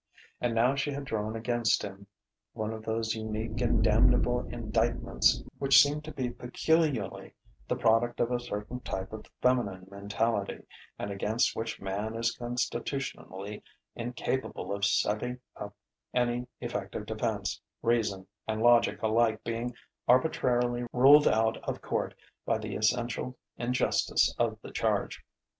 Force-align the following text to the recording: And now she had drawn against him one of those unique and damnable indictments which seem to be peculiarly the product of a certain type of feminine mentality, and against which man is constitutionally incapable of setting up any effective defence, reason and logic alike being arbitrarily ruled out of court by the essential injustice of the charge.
And 0.39 0.55
now 0.55 0.73
she 0.73 0.89
had 0.89 1.05
drawn 1.05 1.35
against 1.35 1.83
him 1.83 2.07
one 2.53 2.73
of 2.73 2.83
those 2.83 3.13
unique 3.13 3.61
and 3.61 3.83
damnable 3.83 4.47
indictments 4.49 5.43
which 5.59 5.79
seem 5.79 6.01
to 6.01 6.11
be 6.11 6.31
peculiarly 6.31 7.35
the 7.67 7.75
product 7.75 8.19
of 8.19 8.31
a 8.31 8.39
certain 8.39 8.79
type 8.79 9.13
of 9.13 9.27
feminine 9.43 9.87
mentality, 9.91 10.65
and 10.97 11.11
against 11.11 11.55
which 11.55 11.79
man 11.79 12.15
is 12.15 12.35
constitutionally 12.35 13.61
incapable 13.93 14.73
of 14.73 14.85
setting 14.85 15.39
up 15.55 15.75
any 16.15 16.47
effective 16.61 17.05
defence, 17.05 17.61
reason 17.83 18.25
and 18.47 18.63
logic 18.63 19.03
alike 19.03 19.43
being 19.43 19.71
arbitrarily 20.07 20.83
ruled 20.91 21.27
out 21.27 21.57
of 21.69 21.79
court 21.79 22.15
by 22.43 22.57
the 22.57 22.75
essential 22.75 23.37
injustice 23.57 24.33
of 24.39 24.57
the 24.63 24.71
charge. 24.71 25.23